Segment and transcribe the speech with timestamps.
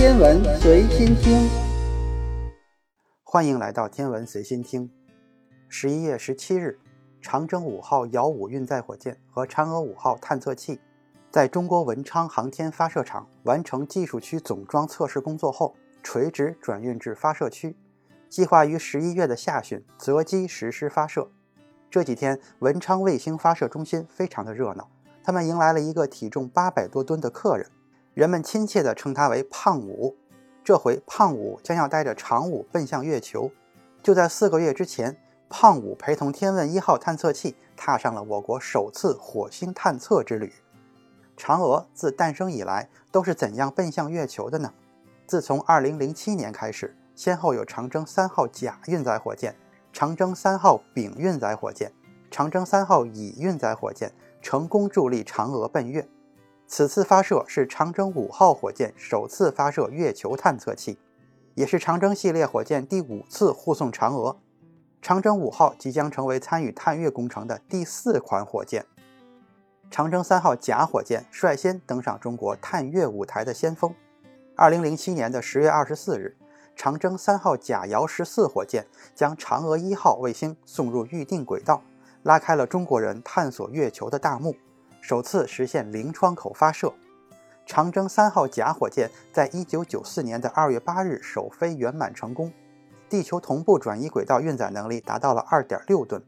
[0.00, 1.46] 天文随心听，
[3.22, 4.90] 欢迎来到天文随心听。
[5.68, 6.78] 十一月十七日，
[7.20, 10.80] 长征五号遥五运载火箭和嫦娥五号探测器
[11.30, 17.76] 在中国文昌航天发射场完成技术区总装测试工作后，垂直转运至发射区，
[18.30, 21.30] 计划于十一月的下旬择机实施发射。
[21.90, 24.88] 这几天，文昌卫星发射中心非常的热闹，
[25.22, 27.70] 他们迎来了一个体重八百多吨的客人。
[28.14, 30.16] 人们亲切地称他为“胖五”。
[30.64, 33.50] 这回胖五将要带着长五奔向月球。
[34.02, 35.16] 就在四个月之前，
[35.48, 40.52] 胖五陪同天问一号探测器踏上了我国首次火星探测之旅。
[41.36, 44.72] 嫦娥自诞生以来都是怎样奔向月球的呢？
[45.26, 49.54] 自从2007年开始，先后有长征三号甲运载火箭、
[49.92, 51.92] 长征三号丙运载火箭、
[52.30, 56.06] 长征三号乙运载火箭成功助力嫦娥奔月。
[56.72, 61.00] 此次发射是长征五号火箭首次发射月球探测器，
[61.56, 64.38] 也是长征系列火箭第五次护送嫦娥。
[65.02, 68.86] 长征五号即将成为参与探月工程的第四款火箭。
[69.90, 73.92] 长征三号甲火箭率先登上中国探月舞台的先锋。
[74.54, 76.36] 二零零七年的十月二十四日，
[76.76, 81.82] 长征三号甲遥十四火箭将嫦娥一号卫星送入预定轨道，
[82.22, 84.54] 拉开了中国人探索月球的大幕。
[85.00, 86.92] 首次实现零窗口发射，
[87.66, 92.52] 长征三号甲火箭在一九九四年的二月八日首飞圆满成功，
[93.08, 96.22] 地球同步转移轨道运载能力达到了二点六吨，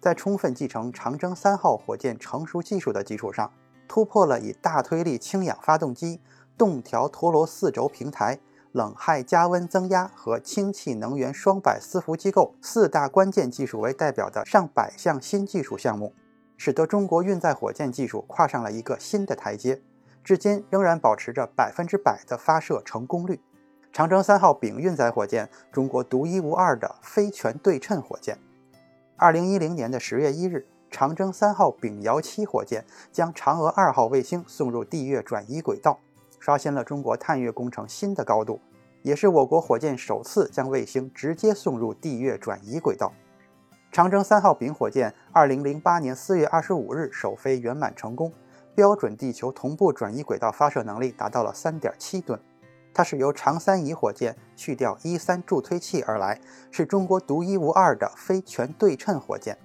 [0.00, 3.50] 在充分继承长征三号火箭成熟技术的基础上，
[3.88, 6.20] 突破了以大推力氢氧发动机、
[6.58, 8.38] 动调陀螺四轴平台、
[8.72, 16.12] 冷氦加温增压和氢气能源双摆伺服机构四大关键技术为代表的上百项新技术项目。
[16.56, 19.80] 使得中国运载火箭技术跨上了一个新的台阶，
[20.24, 23.40] 至今仍然保持着百分之百的发射成功率。
[23.92, 28.36] 长征三号丙运载火箭，中国独一无二的非全对称火箭。
[29.16, 35.98] 二零一零年的十月一日，长征三号丙遥七火箭将嫦娥二号卫星送入地月转移轨道，
[36.38, 38.60] 刷新了中国探月工程新的高度，
[39.02, 43.12] 也是我国火箭首次将卫星直接送入地月转移轨道。
[43.96, 48.30] 长征三号丙火箭，二零零八年四月二十五日首飞圆满成功，
[48.74, 52.38] 标准地球同步转移轨道发射能力达到了三点七吨。
[52.92, 56.38] 它是由长三乙火箭去掉一三助推器而来，
[56.70, 59.56] 是中国独一无二的非全对称火箭。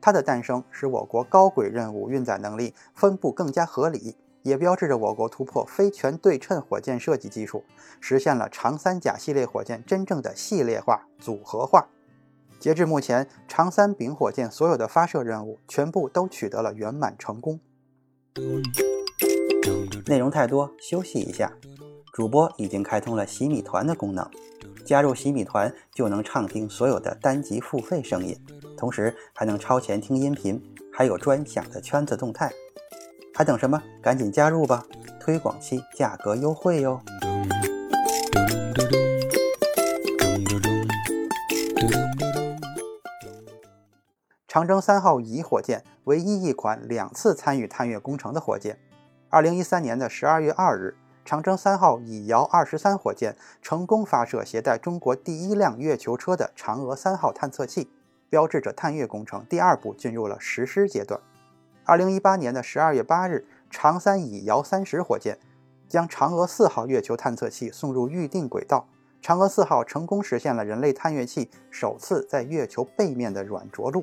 [0.00, 7.62] 它的诞生使我国高轨任务运载能力分布更加合理，也标志着我国突破非全对称火箭设计技术，
[8.00, 11.86] 实现了长三甲系列火箭真正的系列化、组合化。
[12.58, 17.60] 截至目前，长三丙火箭所有的发射任务全部都取得了圆满成功。
[20.06, 21.52] 内容太多，休息一下。
[22.12, 24.28] 主播已经开通了洗米团的功能，
[24.84, 28.34] 加入洗米团就能畅听所有的单集付费声音，
[28.76, 30.62] 同时还能超前听音频，
[30.92, 32.50] 还有专享的圈子动态。
[33.34, 33.82] 还等什么？
[34.00, 34.86] 赶紧加入吧！
[35.20, 37.02] 推广期价格优惠哟。
[44.56, 48.78] 长征三号乙火箭唯一一款两次参与探月工程的火箭。
[49.28, 50.96] 二零一三年的十二月二日，
[51.26, 57.90] 长征三号乙遥二十三火箭成功发射携带中国第一辆月球车的嫦娥三号探测器，
[58.30, 61.20] 标志着探月工程第二步进入了实施阶段。
[61.84, 65.38] 二零一八年的十二月八日，长三乙遥三十火箭
[65.86, 68.88] 将嫦娥四号月球探测器送入预定轨道，
[69.22, 74.02] 嫦娥四号成功实现了人类探月器首次在月球背面的软着陆。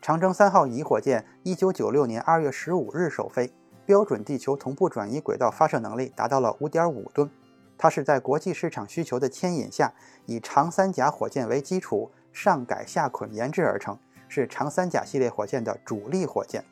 [0.00, 3.52] 长征三号乙火箭，一九九六年二月十五日首飞，
[3.84, 7.30] 标准地球同步转移轨道发射能力达到了五点五吨。
[7.76, 9.92] 它是在国际市场需求的牵引下，
[10.24, 16.64] 以长三甲火箭为基础，上改下捆研制而成，是长三甲系列火箭的主力火箭。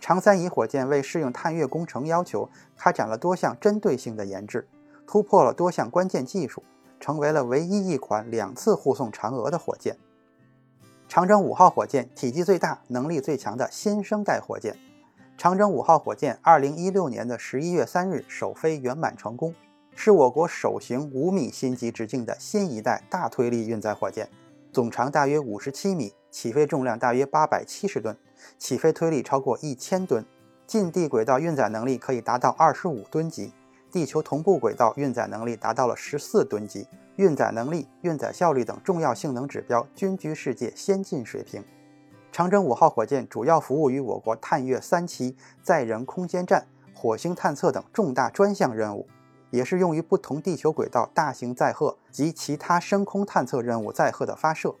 [0.00, 4.68] 长三乙火箭为适应探月工程要求，开展了多项针对性的研制，
[5.06, 6.60] 突破了多项关键技术，
[6.98, 9.96] 成为了唯一一款两次护送嫦娥的火箭。
[11.08, 14.76] 长征五号火箭体积最大、能力最强的新生代火箭。
[15.36, 19.54] 长征五号火箭二零一六年的十一月三日首飞圆满成功，
[19.94, 24.28] 是我国首型五米心级直径的新一代大推力运载火箭，
[24.72, 28.16] 总长大约五十七米，起飞重量大约八百七十吨，
[28.58, 30.24] 起飞推力超过一千吨，
[30.66, 33.52] 近地轨道运载能力可以达到二十五吨级，
[33.92, 36.88] 地球同步轨道运载能力达到了十四吨级。
[37.16, 41.64] 运载能力、运载效率等重要性能指标均居世界先进水平。
[42.32, 49.06] 长征五号火箭主要服务于我国探月三期、载人空间站、火星探测等重大专项任务，
[49.50, 54.74] 也是用于不同地球轨道大型载荷及其他深空探测任务载荷的发射。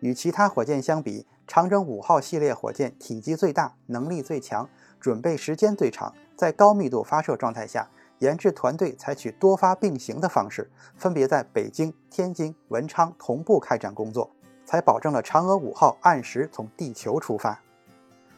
[0.00, 4.68] 与其他火箭相比，长征五号系列火箭体积最大，能力最强，
[5.00, 6.14] 准备时间最长。
[6.36, 7.88] 在高密度发射状态下，
[8.24, 14.30] 研制团队采取多发并行的方式，分别在北京、天津、文昌同步开展工作，
[14.64, 17.60] 才保证了嫦娥五号按时从地球出发。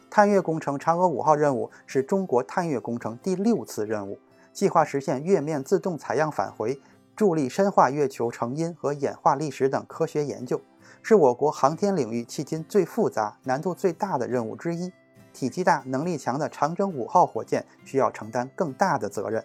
[0.09, 4.19] 探月工程嫦娥五号任务是中国探月工程第六次任务，
[4.51, 6.81] 计划实现月面自动采样返回，
[7.15, 10.59] 助力深化月球成因和演化历史等科学研究，
[11.01, 14.91] 是我国航天领域迄今最复杂、难度最大的任务之一。
[15.31, 19.41] 体积大、能力强的长征五号火箭需要承担更大的责任。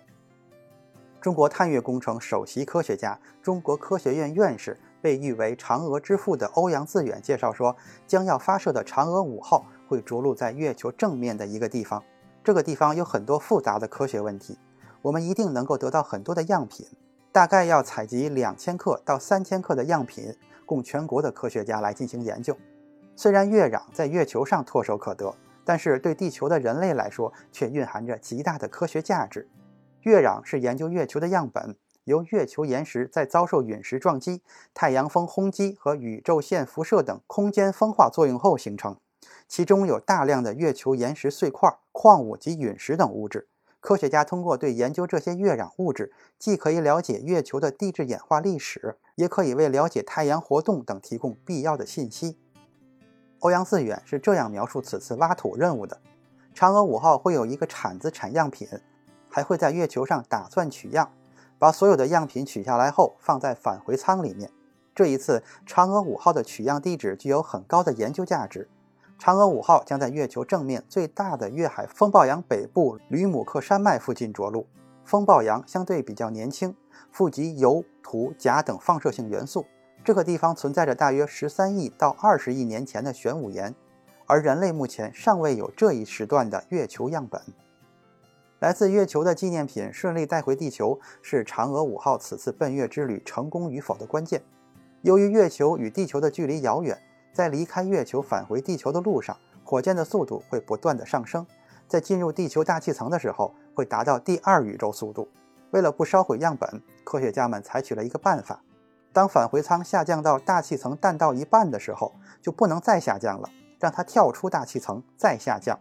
[1.23, 4.77] 中国探月工程首席科学家、中国科学院院士。
[5.01, 7.77] 被誉为“嫦娥之父”的欧阳自远介绍说，
[8.07, 12.01] 将要发射的嫦娥五号会着陆在月球正面的一个地方。
[12.45, 14.57] 这个地方有很多复杂的科学问题，
[15.01, 16.87] 我们一定能够得到很多的样品，
[17.33, 22.57] 大概要采集两千克到三千克的样品，供全国的科学家来进行研究。
[23.17, 25.35] 虽然月壤在月球上唾手可得，
[25.65, 29.49] 但是对地球的人类来说，却蕴含着极大的科学价值。
[30.03, 31.77] 月壤是研究月球的样本。
[32.05, 34.43] 由月球岩石在遭受陨石撞击、
[34.75, 38.97] 太阳风轰击和宇宙线辐射等空间风化作用后形成，
[39.47, 43.47] 其中有大量的月球岩石碎块、矿物及陨石等物质。
[43.79, 52.37] 科学家通过对研究这些月壤物质，既可以了解月球的地质演化历史，也可以为了解太阳活动等提供必要的信息。
[53.39, 56.01] 欧阳自远是这样描述此次挖土任务的：
[56.53, 58.69] 嫦娥五号会有一个铲子产样品，
[59.33, 61.11] 还会在月球上打钻取样。
[61.59, 64.51] 把所有的样品取下来后，放在返回舱里面。
[64.95, 68.69] 这一次，嫦娥五号的取样地址具有很高的研究价值。
[69.19, 74.67] 嫦娥五号将在月球正面最大的月海风暴洋北部吕姆克山脉附近着陆。
[75.05, 76.75] 风暴洋相对比较年轻，
[77.11, 79.65] 富集铀、土、钾等放射性元素。
[80.05, 83.73] 这个地方存在着大约十三亿到二十亿年前的玄武岩，
[84.27, 87.41] 而人类目前尚未有这一时段的月球样本。
[88.63, 94.41] 来自月球的纪念品顺利带回地球，是嫦娥五号此次奔月之旅成功与否的关键。
[95.01, 96.97] 由于月球与地球的距离遥远，
[97.33, 101.45] 在离开月球返回地球的路上，火箭的速度会不断的上升，
[101.89, 105.27] 在进入地球大气层的时候，会达到第二宇宙速度。
[105.73, 108.63] 为了不烧毁样本，科学家们采取了一个办法：
[109.13, 113.49] 当返回舱下降到大气层淡到一半的时候，就不能再下降了，
[113.81, 115.81] 让它跳出大气层再下降。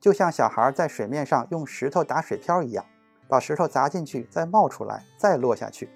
[0.00, 2.86] 就像小孩在水面上用石头打水漂一样，
[3.28, 5.90] 把石头砸进去，再冒出来，再落下去，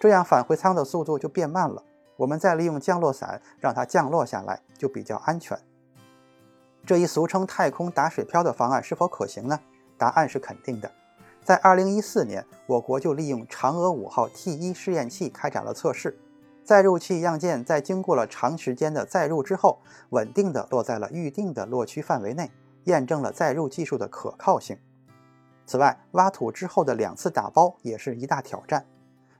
[0.00, 1.84] 这样返回舱的速度就变慢了。
[2.16, 5.58] 我们再利用降落伞让它降落下来，就比较安全。
[6.86, 9.60] 这一俗称“太空打水漂”的方案是否可行呢？
[9.98, 10.90] 答案是肯定的。
[11.44, 16.18] 在2014年，我国就利用嫦娥五号 T1 试验器开展了测试，
[16.64, 19.80] 载入器样件在经过了长时间的载入之后，
[20.10, 22.50] 稳定地落在了预定的落区范围内。
[22.84, 24.78] 验证了载入技术的可靠性。
[25.66, 28.86] 此外，挖土之后的两次打包也是一大挑战。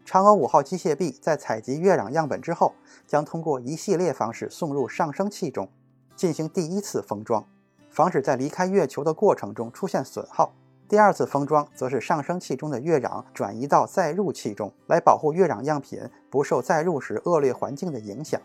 [0.07, 2.75] 嫦娥五号机械臂在采集月壤样本之后，
[3.07, 5.69] 将通过一系列方式送入上升器中，
[6.17, 7.45] 进行第一次封装，
[7.91, 10.53] 防止在离开月球的过程中出现损耗。
[10.89, 16.01] 第二次封装则是上升器中的月壤转移到载入器中，来保护月壤样品
[16.31, 18.41] 不受载入时恶劣环境的影响。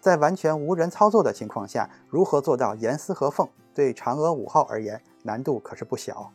[0.00, 3.48] 在完全无人操作的情况下，如何做到严丝合缝？
[3.76, 6.32] 对嫦娥五号而言，难度可是不小。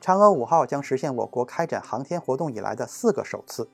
[0.00, 3.68] 嫦娥五号将实现我国开展航天活动以来的四个首次：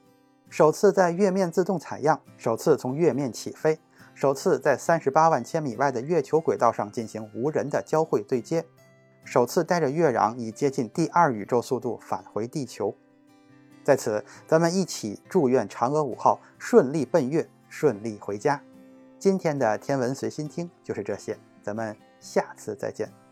[0.48, 3.78] 首次在月面自动采样，首次从月面起飞，
[4.14, 8.64] 首次在三十八万千米外的月球轨道上进行无人的交会对接，
[9.22, 12.94] 首次带着月壤以接近第二宇宙速度返回地球。
[13.84, 18.62] 在此，咱们一起祝愿嫦娥五号顺利奔月，顺利回家。
[19.18, 23.27] 今天的天文随心听就是这些，咱们下次再见。